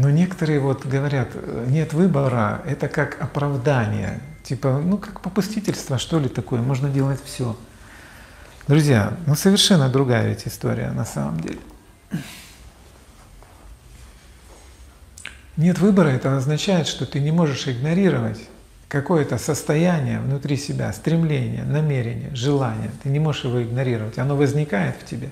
Но 0.00 0.08
некоторые 0.08 0.60
вот 0.60 0.86
говорят, 0.86 1.28
нет 1.66 1.92
выбора, 1.92 2.62
это 2.64 2.88
как 2.88 3.20
оправдание, 3.20 4.20
типа, 4.42 4.80
ну 4.82 4.96
как 4.96 5.20
попустительство, 5.20 5.98
что 5.98 6.18
ли 6.18 6.30
такое, 6.30 6.62
можно 6.62 6.88
делать 6.88 7.20
все. 7.22 7.54
Друзья, 8.66 9.12
ну 9.26 9.34
совершенно 9.34 9.90
другая 9.90 10.26
ведь 10.30 10.48
история 10.48 10.90
на 10.92 11.04
самом 11.04 11.40
деле. 11.40 11.58
Нет 15.58 15.78
выбора, 15.80 16.08
это 16.08 16.34
означает, 16.34 16.86
что 16.86 17.04
ты 17.04 17.20
не 17.20 17.30
можешь 17.30 17.68
игнорировать 17.68 18.40
какое-то 18.88 19.36
состояние 19.36 20.20
внутри 20.20 20.56
себя, 20.56 20.94
стремление, 20.94 21.64
намерение, 21.64 22.34
желание. 22.34 22.90
Ты 23.02 23.10
не 23.10 23.18
можешь 23.18 23.44
его 23.44 23.62
игнорировать, 23.62 24.16
оно 24.16 24.34
возникает 24.34 24.96
в 24.96 25.04
тебе. 25.04 25.28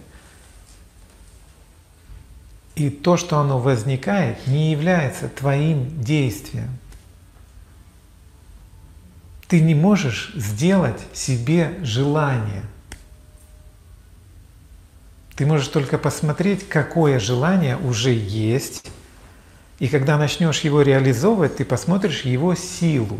И 2.78 2.90
то, 2.90 3.16
что 3.16 3.40
оно 3.40 3.58
возникает, 3.58 4.46
не 4.46 4.70
является 4.70 5.28
твоим 5.28 6.00
действием. 6.00 6.78
Ты 9.48 9.60
не 9.60 9.74
можешь 9.74 10.30
сделать 10.36 11.00
себе 11.12 11.76
желание. 11.82 12.62
Ты 15.34 15.44
можешь 15.44 15.66
только 15.66 15.98
посмотреть, 15.98 16.68
какое 16.68 17.18
желание 17.18 17.76
уже 17.76 18.12
есть, 18.12 18.84
и 19.80 19.88
когда 19.88 20.16
начнешь 20.16 20.60
его 20.60 20.82
реализовывать, 20.82 21.56
ты 21.56 21.64
посмотришь 21.64 22.22
его 22.22 22.54
силу. 22.54 23.18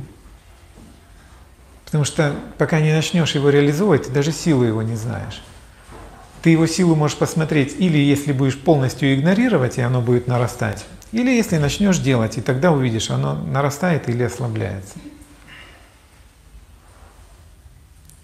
Потому 1.85 2.05
что 2.05 2.33
пока 2.59 2.81
не 2.81 2.93
начнешь 2.93 3.35
его 3.35 3.51
реализовывать, 3.51 4.05
ты 4.05 4.13
даже 4.13 4.31
силу 4.31 4.63
его 4.63 4.83
не 4.83 4.95
знаешь. 4.95 5.43
Ты 6.43 6.51
его 6.51 6.67
силу 6.67 6.95
можешь 6.95 7.17
посмотреть 7.17 7.77
или 7.79 7.99
если 7.99 8.33
будешь 8.33 8.59
полностью 8.59 9.15
игнорировать, 9.15 9.79
и 9.79 9.81
оно 9.81 10.01
будет 10.01 10.27
нарастать, 10.27 10.85
или 11.13 11.31
если 11.31 11.59
начнешь 11.59 11.99
делать, 11.99 12.39
и 12.39 12.41
тогда 12.41 12.71
увидишь, 12.71 13.11
оно 13.11 13.35
нарастает 13.35 14.09
или 14.09 14.23
ослабляется. 14.23 14.95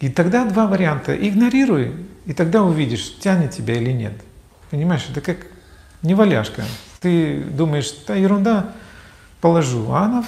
И 0.00 0.10
тогда 0.10 0.44
два 0.44 0.66
варианта. 0.66 1.14
Игнорируй, 1.16 1.94
и 2.26 2.34
тогда 2.34 2.62
увидишь, 2.62 3.16
тянет 3.20 3.52
тебя 3.52 3.74
или 3.74 3.90
нет. 3.90 4.12
Понимаешь, 4.70 5.06
это 5.10 5.20
как 5.20 5.38
неваляшка. 6.02 6.64
Ты 7.00 7.40
думаешь, 7.42 7.90
да 8.06 8.14
ерунда, 8.14 8.72
положу, 9.40 9.90
а 9.92 10.04
она 10.04 10.24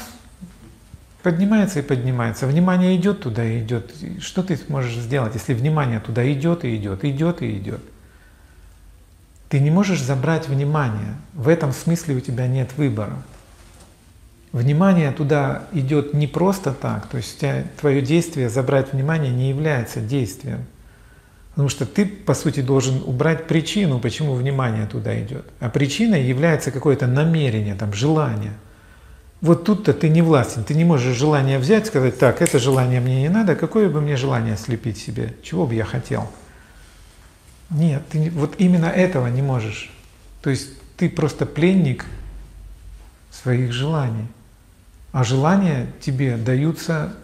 поднимается 1.27 1.81
и 1.81 1.83
поднимается. 1.83 2.47
Внимание 2.47 2.95
идет 2.95 3.23
туда 3.23 3.45
и 3.45 3.59
идет. 3.59 3.93
Что 4.21 4.45
ты 4.45 4.57
можешь 4.69 4.95
сделать, 4.95 5.35
если 5.35 5.55
внимание 5.55 5.99
туда 5.99 6.23
идет 6.33 6.65
и 6.65 6.77
идет, 6.77 7.05
идет 7.05 7.43
и 7.43 7.59
идет? 7.59 7.81
Ты 9.49 9.59
не 9.59 9.73
можешь 9.73 10.01
забрать 10.01 10.49
внимание. 10.49 11.17
В 11.35 11.49
этом 11.49 11.73
смысле 11.73 12.15
у 12.15 12.21
тебя 12.21 12.47
нет 12.47 12.71
выбора. 12.77 13.25
Внимание 14.53 15.11
туда 15.11 15.65
идет 15.73 16.15
не 16.15 16.29
просто 16.29 16.73
так, 16.73 17.09
то 17.09 17.17
есть 17.17 17.43
твое 17.81 18.03
действие 18.03 18.49
забрать 18.49 18.93
внимание 18.93 19.33
не 19.33 19.49
является 19.49 20.01
действием. 20.01 20.65
Потому 21.51 21.69
что 21.69 21.87
ты, 21.87 22.07
по 22.07 22.35
сути, 22.35 22.61
должен 22.61 23.03
убрать 23.05 23.49
причину, 23.49 23.99
почему 23.99 24.35
внимание 24.35 24.87
туда 24.87 25.21
идет. 25.21 25.45
А 25.59 25.71
причиной 25.71 26.23
является 26.23 26.71
какое-то 26.71 27.09
намерение, 27.09 27.75
там, 27.75 27.93
желание– 27.93 28.53
вот 29.41 29.65
тут-то 29.65 29.93
ты 29.93 30.09
не 30.09 30.23
властен, 30.23 30.65
ты 30.65 30.75
не 30.75 30.85
можешь 30.85 31.17
желание 31.17 31.59
взять, 31.59 31.87
сказать, 31.87 32.19
так, 32.19 32.41
это 32.41 32.59
желание 32.59 33.01
мне 33.01 33.23
не 33.23 33.29
надо, 33.29 33.55
какое 33.55 33.89
бы 33.89 34.01
мне 34.01 34.17
желание 34.17 34.57
слепить 34.57 34.99
себе, 34.99 35.37
чего 35.43 35.67
бы 35.67 35.75
я 35.75 35.85
хотел. 35.85 36.31
Нет, 37.69 38.03
ты 38.09 38.31
вот 38.31 38.55
именно 38.59 38.87
этого 38.87 39.27
не 39.27 39.43
можешь. 39.43 39.91
То 40.41 40.51
есть 40.51 40.69
ты 40.97 41.11
просто 41.11 41.45
пленник 41.45 42.07
своих 43.31 43.73
желаний. 43.73 44.27
А 45.13 45.25
желания 45.25 45.93
тебе 46.01 46.37
даются 46.37 47.15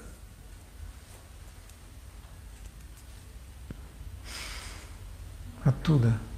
оттуда– 5.64 6.18